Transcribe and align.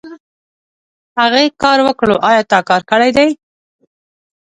هغې 1.19 1.45
کار 1.61 1.79
وکړو 1.87 2.15
ايا 2.29 2.41
تا 2.51 2.59
کار 2.69 2.81
کړی 2.89 3.09
دی؟ 3.17 3.29